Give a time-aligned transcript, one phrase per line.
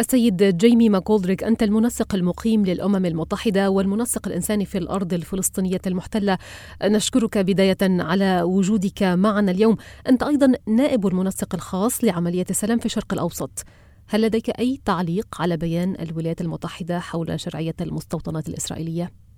[0.00, 6.38] السيد جيمي ماكولدريك أنت المنسق المقيم للأمم المتحدة والمنسق الإنساني في الأرض الفلسطينية المحتلة.
[6.84, 9.76] نشكرك بداية على وجودك معنا اليوم.
[10.08, 13.64] أنت أيضا نائب المنسق الخاص لعملية السلام في الشرق الأوسط.
[14.08, 19.29] هل لديك أي تعليق على بيان الولايات المتحدة حول شرعية المستوطنات الإسرائيلية؟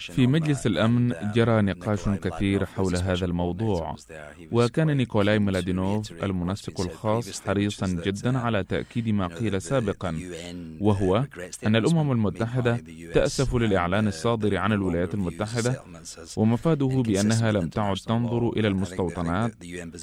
[0.00, 3.96] في مجلس الأمن جرى نقاش كثير حول هذا الموضوع.
[4.52, 10.20] وكان نيكولاي ميلادينوف المنسق الخاص حريصا جدا على تأكيد ما قيل سابقا.
[10.80, 11.26] وهو
[11.66, 15.82] أن الأمم المتحدة تأسف للإعلان الصادر عن الولايات المتحدة
[16.36, 19.52] ومفاده بأنها لم تعد تنظر إلى المستوطنات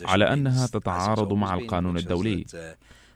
[0.06, 2.46] على أنها تتعارض مع القانون الدولي.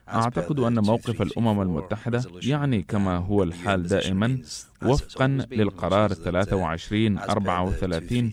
[0.08, 4.38] أعتقد أن موقف الأمم المتحدة يعني كما هو الحال دائما
[4.82, 8.32] وفقا للقرار 2334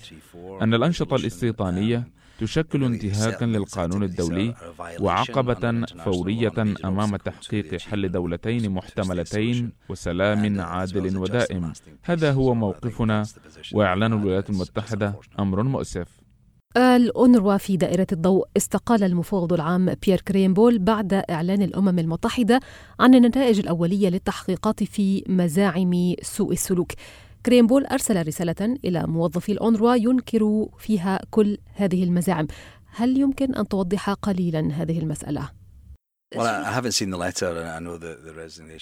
[0.61, 2.07] أن الأنشطة الاستيطانية
[2.39, 4.55] تشكل انتهاكا للقانون الدولي
[4.99, 6.53] وعقبة فورية
[6.85, 11.73] أمام تحقيق حل دولتين محتملتين وسلام عادل ودائم.
[12.03, 13.25] هذا هو موقفنا
[13.73, 16.20] وإعلان الولايات المتحدة أمر مؤسف.
[16.77, 22.59] الأونروا في دائرة الضوء استقال المفوض العام بيير كريمبول بعد إعلان الأمم المتحدة
[22.99, 26.91] عن النتائج الأولية للتحقيقات في مزاعم سوء السلوك
[27.45, 32.47] كريمبول أرسل رسالة إلى موظفي الأونروا ينكر فيها كل هذه المزاعم
[32.85, 35.60] هل يمكن أن توضح قليلا هذه المسألة؟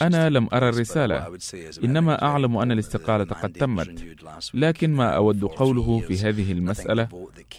[0.02, 1.38] أنا لم أرى الرسالة
[1.84, 4.04] إنما أعلم أن الاستقالة قد تمت.
[4.54, 7.08] لكن ما أود قوله في هذه المسألة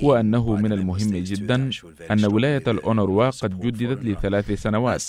[0.02, 1.70] هو أنه من المهم جدا
[2.10, 5.02] أن ولاية الأونروا قد جددت لثلاث سنوات.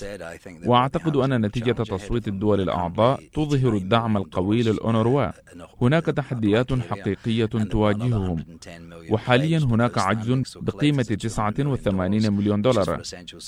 [0.66, 5.28] وأعتقد أن نتيجة تصويت الدول الأعضاء تظهر الدعم القوي للأونروا
[5.82, 8.46] هناك تحديات حقيقية تواجههم.
[9.10, 13.02] وحاليا هناك عجز بقيمة 89 مليون دولار.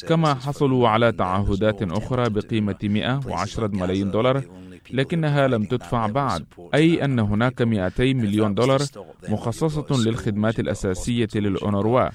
[0.08, 4.44] كما حصلوا على تعهدات أخرى بقيمة 110 ملايين دولار
[4.92, 8.82] لكنها لم تدفع بعد أي أن هناك 200 مليون دولار
[9.30, 12.10] مخصصة للخدمات الأساسية للأونروا.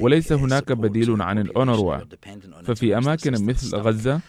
[0.00, 1.96] وليس هناك بديل عن الأونروا.
[2.64, 4.20] ففي أماكن مثل غزة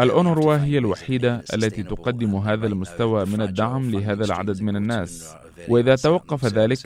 [0.00, 5.34] الأونروا هي الوحيدة التي تقدم هذا المستوى من الدعم لهذا العدد من الناس.
[5.68, 6.78] وإذا توقف ذلك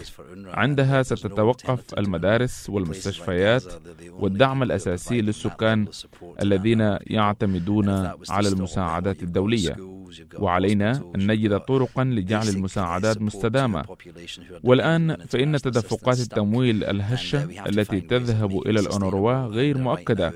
[0.46, 3.64] عندها ستتوقف المدارس والمستشفيات
[4.10, 5.86] والدعم الأساسي للسكان
[6.42, 7.88] الذين يعتمدون
[8.30, 9.76] على المساعدات الدولية.
[10.38, 13.84] وعلينا أن نجد طرقا لجعل المساعدات مستدامة.
[14.64, 20.32] والآن فإن تدفقات التمويل الهشة التي تذهب إلى الأونروا غير مؤكدة.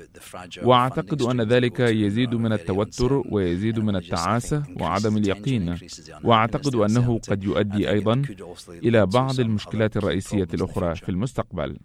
[0.63, 5.75] وأعتقد أن ذلك يزيد من التوتر ويزيد من التعاسة وعدم اليقين.
[6.23, 8.21] وأعتقد أنه قد يؤدي أيضا
[8.69, 11.77] إلى بعض المشكلات الرئيسية الأخرى في المستقبل.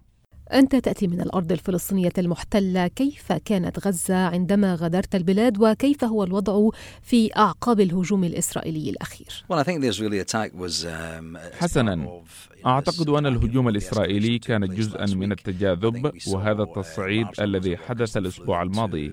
[0.52, 2.86] أنت تأتي من الأرض الفلسطينية المحتلة.
[2.86, 6.68] كيف كانت غزة عندما غادرت البلاد؟ وكيف هو الوضع
[7.02, 12.22] في أعقاب الهجوم الإسرائيلي الأخير؟ Um, حسنا.
[12.66, 19.12] أعتقد أن الهجوم الإسرائيلي كان جزءا من التجاذب وهذا التصعيد الذي حدث الأسبوع الماضي.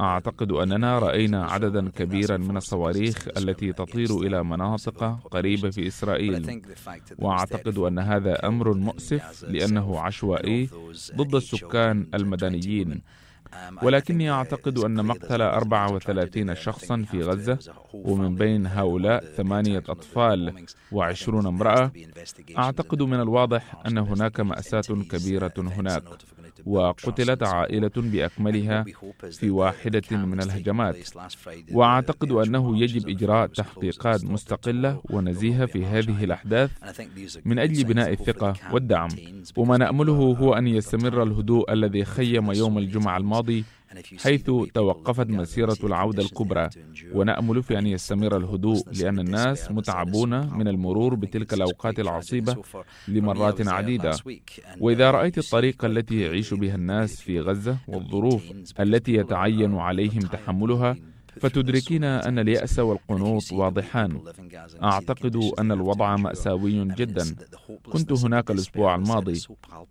[0.00, 6.62] أعتقد أننا رأينا عددا كبيرا من الصواريخ التي تطير إلى مناطق قريبة في إسرائيل.
[7.18, 10.68] وأعتقد أن هذا أمر مؤسف لأنه عشوائي
[11.16, 13.00] ضد السكان المدنيين.
[13.82, 17.58] ولكني أعتقد أن مقتل 34 شخصا في غزة
[17.94, 21.92] ومن بين هؤلاء ثمانية أطفال وعشرون امرأة
[22.58, 24.80] أعتقد من الواضح أن هناك مأساة
[25.10, 26.02] كبيرة هناك.
[26.66, 28.84] وقتلت عائلة بأكملها
[29.30, 30.96] في واحدة من الهجمات.
[31.72, 36.70] وأعتقد أنه يجب إجراء تحقيقات مستقلة ونزيهة في هذه الأحداث
[37.44, 39.08] من أجل بناء الثقة والدعم.
[39.56, 43.64] وما نأمله هو أن يستمر الهدوء الذي خيم يوم الجمعة الماضي
[44.18, 44.42] حيث
[44.74, 46.68] توقفت مسيرة العودة الكبرى.
[47.14, 52.52] ونأمل في أن يستمر الهدوء لأن الناس متعبون من المرور بتلك الأوقات العصيبة
[53.08, 54.10] لمرات عديدة.
[54.80, 58.42] وإذا رأيت الطريقة التي يعيش بها الناس في غزة والظروف
[58.80, 60.96] التي يتعين عليهم تحملها
[61.40, 64.20] فتدركين أن اليأس والقنوط واضحان.
[64.82, 67.36] أعتقد أن الوضع مأساوي جدا.
[67.92, 69.42] كنت هناك الأسبوع الماضي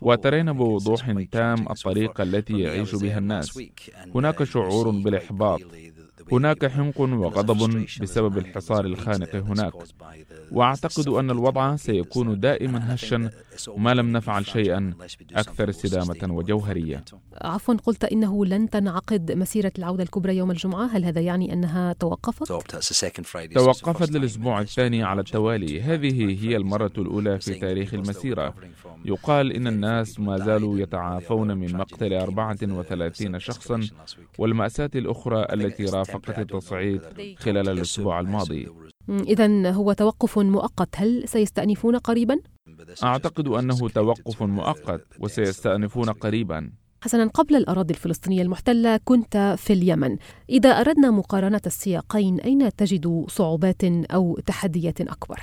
[0.01, 3.59] وترين بوضوح تام الطريقة التي يعيش بها الناس.
[4.15, 5.62] هناك شعور بالإحباط.
[6.31, 9.74] هناك حنق وغضب بسبب الحصار الخانق هناك.
[10.51, 13.30] وأعتقد أن الوضع سيكون دائما هشا
[13.77, 14.94] ما لم نفعل شيئا
[15.36, 17.04] أكثر استدامه وجوهرية.
[17.42, 20.86] عفوا قلت إنه لن تنعقد مسيرة العودة الكبرى يوم الجمعة.
[20.86, 22.48] هل هذا يعني أنها توقفت؟
[23.54, 25.81] توقفت للأسبوع الثاني على التوالي.
[25.81, 28.54] هذه هي المرة الأولى في تاريخ المسيرة.
[29.06, 33.81] يقال إن الناس ما زالوا يتعافون من مقتل 34 شخصا
[34.38, 37.01] والمأساة الأخرى التي رافقت التصعيد
[37.38, 38.67] خلال الأسبوع الماضي.
[39.09, 40.89] إذا هو توقف مؤقت.
[40.95, 42.39] هل سيستأنفون قريبا؟
[43.03, 46.71] أعتقد أنه توقف مؤقت وسيستأنفون قريبا.
[47.01, 50.17] حسنا قبل الأراضي الفلسطينية المحتلة كنت في اليمن.
[50.50, 55.39] إذا أردنا مقارنة السياقين أين تجد صعوبات أو تحديات أكبر؟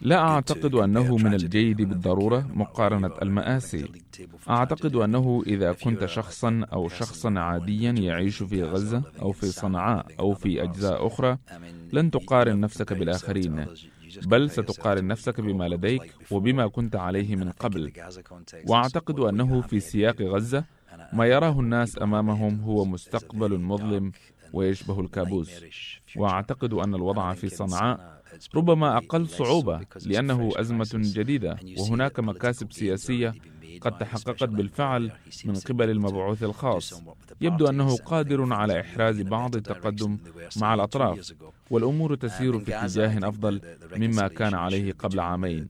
[0.00, 3.84] لا أعتقد أنه من الجيد بالضرورة مقارنة المآسي.
[4.50, 10.34] أعتقد أنه إذا كنت شخصا أو شخصا عاديا يعيش في غزة أو في صنعاء أو
[10.34, 11.38] في أجزاء أخرى
[11.92, 13.66] لن تقارن نفسك بالآخرين.
[14.26, 17.92] بل ستقارن نفسك بما لديك وبما كنت عليه من قبل.
[18.66, 20.64] وأعتقد أنه في سياق غزة
[21.12, 24.12] ما يراه الناس أمامهم هو مستقبل مظلم
[24.54, 25.50] ويشبه الكابوس.
[26.16, 28.22] وأعتقد أن الوضع في صنعاء
[28.54, 33.34] ربما أقل صعوبة لأنه أزمة جديدة وهناك مكاسب سياسية
[33.80, 35.12] قد تحققت بالفعل
[35.44, 37.02] من قبل المبعوث الخاص.
[37.40, 40.18] يبدو أنه قادر على إحراز بعض التقدم
[40.56, 41.32] مع الأطراف.
[41.70, 43.60] والأمور تسير في اتجاه أفضل
[43.96, 45.66] مما كان عليه قبل عامين.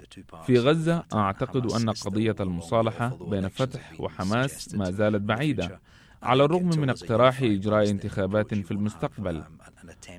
[0.46, 5.80] في غزة أعتقد أن قضية المصالحة بين فتح وحماس ما زالت بعيدة.
[6.24, 9.42] على الرغم من اقتراح إجراء انتخابات في المستقبل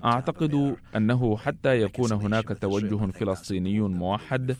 [0.05, 4.55] أعتقد أنه حتى يكون هناك توجه فلسطيني موحد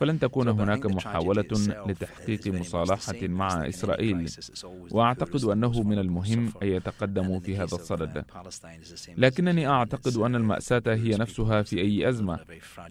[0.00, 1.44] فلن تكون هناك محاولة
[1.86, 4.30] لتحقيق مصالحة مع إسرائيل.
[4.90, 8.24] وأعتقد أنه من المهم أن يتقدموا في هذا الصدد.
[9.16, 12.38] لكنني أعتقد أن المأساة هي نفسها في أي أزمة.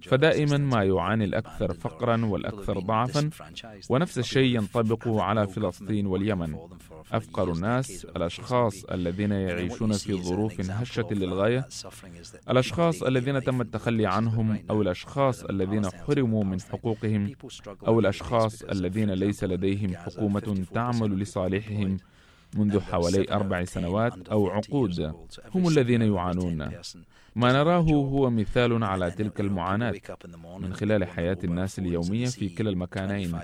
[0.01, 3.29] فدائما ما يعاني الأكثر فقرا والأكثر ضعفا.
[3.89, 6.55] ونفس الشيء ينطبق على فلسطين واليمن.
[7.11, 11.67] أفقر الناس الأشخاص الذين يعيشون في ظروف هشة للغاية.
[12.49, 16.57] الأشخاص الذين تم التخلي عنهم أو الأشخاص الذين حرموا من
[16.95, 17.35] حقوقهم
[17.87, 21.97] أو الأشخاص الذين ليس لديهم حكومة تعمل لصالحهم
[22.55, 24.99] منذ حوالي أربع سنوات أو عقود
[25.55, 26.71] هم الذين يعانون.
[27.35, 29.93] ما نراه هو مثال على تلك المعاناة
[30.59, 33.39] من خلال حياة الناس اليومية في كلا المكانين.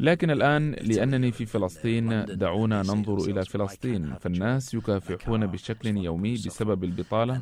[0.00, 4.14] لكن الآن لأنني في فلسطين دعونا ننظر إلى فلسطين.
[4.20, 7.40] فالناس يكافحون بشكل يومي بسبب البطالة.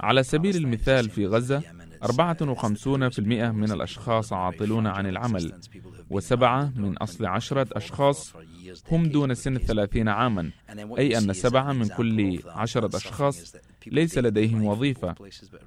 [0.00, 1.62] على سبيل المثال في غزة
[2.02, 5.52] 54% من الأشخاص عاطلون عن العمل.
[6.10, 8.34] وسبعة من أصل عشرة أشخاص
[8.90, 10.50] هم دون سن الثلاثين عاما.
[10.98, 15.14] أي أن سبعة من كل عشرة أشخاص ليس لديهم وظيفة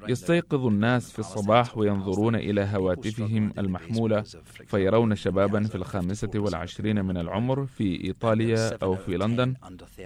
[0.07, 4.23] يستيقظ الناس في الصباح وينظرون إلى هواتفهم المحمولة
[4.67, 9.53] فيرون شبابا في الخامسة والعشرين من العمر في إيطاليا أو في لندن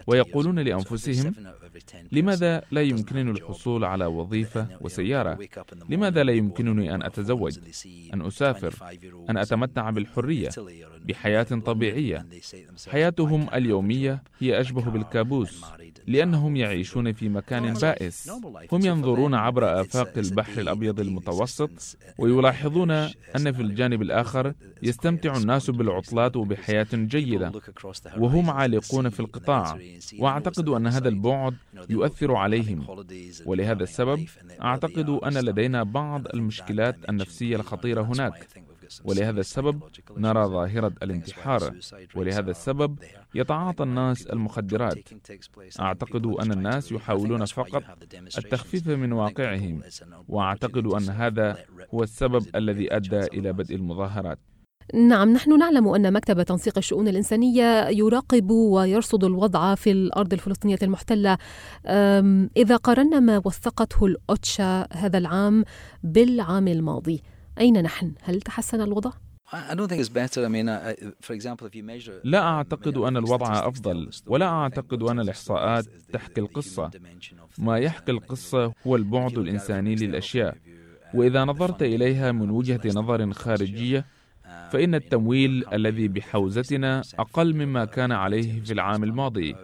[0.07, 1.33] ويقولون لأنفسهم
[2.11, 5.39] لماذا لا يمكنني الحصول على وظيفة وسيارة؟
[5.89, 7.59] لماذا لا يمكنني أن أتزوج؟
[8.13, 8.73] أن أسافر؟
[9.29, 10.49] أن أتمتع بالحرية؟
[11.05, 12.25] بحياة طبيعية؟
[12.91, 15.65] حياتهم اليومية هي أشبه بالكابوس
[16.07, 18.00] لأنهم يعيشون في مكان بائس
[18.71, 24.53] هم ينظرون عبر آفاق البحر الأبيض المتوسط ويلاحظون أن في الجانب الآخر
[24.83, 27.51] يستمتع الناس بالعطلات وبحياة جيدة
[28.18, 29.80] وهم عالقون في القطاع
[30.19, 31.56] وأعتقد أن هذا البعد
[31.89, 32.88] يؤثر عليهم.
[33.45, 34.25] ولهذا السبب
[34.62, 38.47] أعتقد أن لدينا بعض المشكلات النفسية الخطيرة هناك.
[39.03, 39.83] ولهذا السبب
[40.17, 41.75] نرى ظاهرة الانتحار.
[42.15, 42.99] ولهذا السبب
[43.35, 45.09] يتعاطى الناس المخدرات.
[45.80, 47.83] أعتقد أن الناس يحاولون فقط
[48.37, 49.81] التخفيف من واقعهم.
[50.27, 51.57] وأعتقد أن هذا
[51.94, 54.39] هو السبب الذي أدى إلى بدء المظاهرات.
[54.94, 61.37] نعم نحن نعلم أن مكتب تنسيق الشؤون الإنسانية يراقب ويرصد الوضع في الأرض الفلسطينية المحتلة.
[62.57, 65.63] إذا قارنا ما وثقته الأوتشا هذا العام
[66.04, 67.23] بالعام الماضي
[67.61, 69.11] أين نحن؟ هل تحسن الوضع؟
[72.23, 76.91] لا أعتقد أن الوضع أفضل ولا أعتقد أن الإحصاءات تحكي القصة
[77.57, 80.57] ما يحكي القصة هو البعد الإنساني للأشياء
[81.13, 84.06] وإذا نظرت إليها من وجهة نظر خارجية
[84.71, 89.55] فإن التمويل الذي بحوزتنا أقل مما كان عليه في العام الماضي.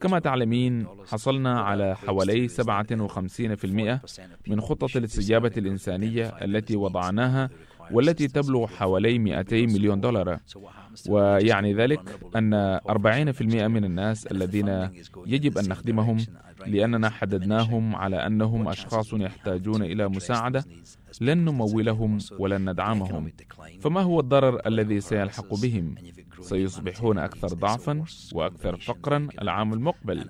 [0.00, 4.00] كما تعلمين حصلنا على حوالي 57%
[4.48, 7.50] من خطة الاستجابة الإنسانية التي وضعناها
[7.90, 10.38] والتي تبلغ حوالي 200 مليون دولار.
[11.08, 14.88] ويعني ذلك أن 40% من الناس الذين
[15.26, 16.16] يجب أن نخدمهم
[16.66, 20.64] لأننا حددناهم على أنهم أشخاص يحتاجون إلى مساعدة
[21.20, 23.32] لن نمولهم ولن ندعمهم.
[23.80, 25.94] فما هو الضرر الذي سيلحق بهم؟
[26.40, 30.24] سيصبحون أكثر ضعفا وأكثر فقرا العام المقبل.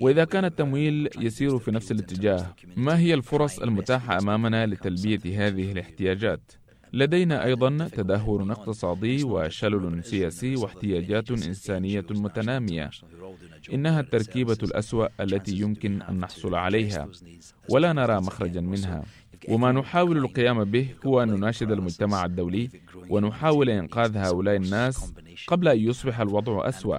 [0.00, 6.52] وإذا كان التمويل يسير في نفس الاتجاه ما هي الفرص المتاحة أمامنا لتلبية هذه الاحتياجات؟
[6.92, 12.90] لدينا أيضا تدهور اقتصادي وشلل سياسي واحتياجات إنسانية متنامية
[13.72, 17.08] إنها التركيبة الأسوأ التي يمكن أن نحصل عليها
[17.70, 19.04] ولا نرى مخرجا منها
[19.48, 22.68] وما نحاول القيام به هو أن نناشد المجتمع الدولي
[23.10, 25.12] ونحاول إنقاذ هؤلاء الناس
[25.46, 26.98] قبل أن يصبح الوضع أسوأ.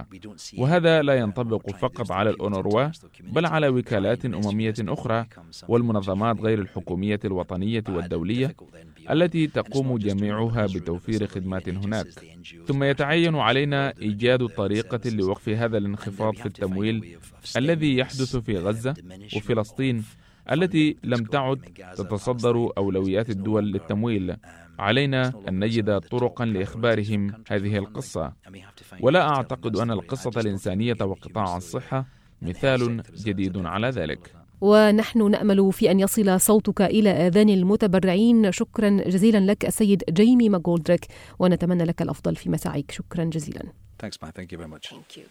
[0.58, 2.88] وهذا لا ينطبق فقط على الأونروا
[3.20, 5.26] بل على وكالات أممية أخرى
[5.68, 8.56] والمنظمات غير الحكومية الوطنية والدولية
[9.10, 12.06] التي تقوم جميعها بتوفير خدمات هناك.
[12.66, 17.18] ثم يتعين علينا إيجاد طريقة لوقف هذا الانخفاض في التمويل
[17.56, 18.94] الذي يحدث في غزة
[19.36, 20.04] وفلسطين
[20.52, 21.60] التي لم تعد
[21.96, 24.36] تتصدر أولويات الدول للتمويل.
[24.78, 28.32] علينا أن نجد طرقا لإخبارهم هذه القصة.
[29.00, 32.06] ولا أعتقد أن القصة الإنسانية وقطاع الصحة
[32.42, 34.34] مثال جديد على ذلك.
[34.60, 38.52] ونحن نأمل في أن يصل صوتك إلى آذان المتبرعين.
[38.52, 41.06] شكرا جزيلا لك السيد جيمي ماجولدريك.
[41.38, 42.90] ونتمنى لك الأفضل في مساعيك.
[42.90, 43.62] شكرا جزيلا.
[44.02, 44.34] Thanks, Mike.
[44.34, 44.86] Thank you very much.
[44.88, 45.26] Thank you.